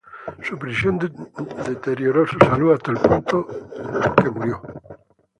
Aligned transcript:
Su 0.41 0.57
prisión 0.57 0.97
deterioró 1.67 2.25
su 2.25 2.39
salud 2.39 2.71
hasta 2.73 2.89
el 2.89 2.97
punto 2.97 3.45
que 4.19 4.31
murió. 4.31 4.59